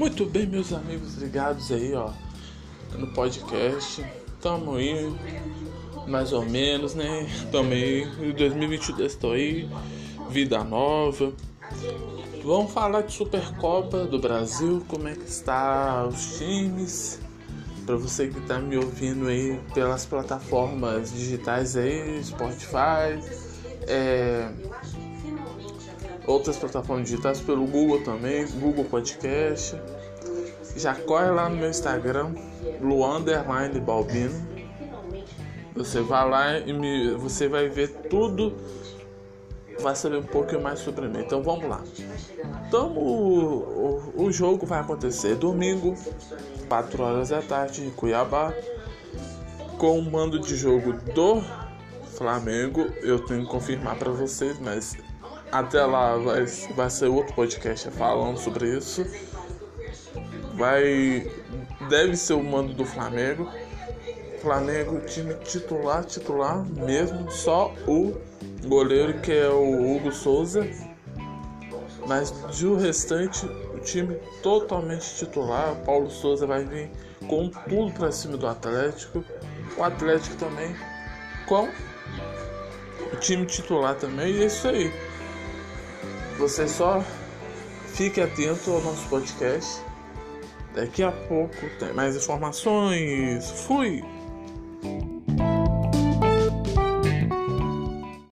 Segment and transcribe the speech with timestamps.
[0.00, 2.10] Muito bem, meus amigos ligados aí, ó,
[2.96, 4.02] no podcast.
[4.40, 5.14] Tamo aí,
[6.08, 7.28] mais ou menos, né?
[7.52, 9.68] Tamo aí, 2022 estou aí,
[10.30, 11.34] vida nova.
[12.42, 17.20] Vamos falar de Supercopa do Brasil, como é que está os times.
[17.84, 23.20] Para você que tá me ouvindo aí pelas plataformas digitais aí, Spotify,
[23.86, 24.50] é,
[26.30, 29.76] outras plataformas digitais, pelo Google também, Google Podcast.
[30.76, 32.34] Já corre lá no meu Instagram,
[32.80, 34.48] Luanderline Balbino.
[35.74, 38.56] Você vai lá e me, você vai ver tudo,
[39.80, 41.20] vai saber um pouquinho mais sobre mim.
[41.20, 41.82] Então vamos lá.
[42.66, 45.96] Então o, o, o jogo vai acontecer domingo,
[46.68, 48.52] 4 horas da tarde, em Cuiabá,
[49.78, 51.42] com o mando de jogo do
[52.16, 52.86] Flamengo.
[53.02, 54.96] Eu tenho que confirmar para vocês, mas
[55.52, 59.04] até lá vai, vai ser outro podcast falando sobre isso.
[60.54, 61.30] Vai.
[61.88, 63.50] Deve ser o mando do Flamengo.
[64.40, 67.30] Flamengo, time titular, titular mesmo.
[67.30, 68.16] Só o
[68.64, 70.66] goleiro que é o Hugo Souza.
[72.06, 75.74] Mas de o restante, o time totalmente titular.
[75.84, 76.90] Paulo Souza vai vir
[77.28, 79.24] com tudo para cima do Atlético.
[79.76, 80.74] O Atlético também
[81.46, 81.68] com
[83.12, 84.32] o time titular também.
[84.32, 84.92] E é isso aí.
[86.40, 87.04] Você só
[87.92, 89.82] fique atento ao nosso podcast.
[90.74, 93.50] Daqui a pouco tem mais informações.
[93.50, 94.02] Fui!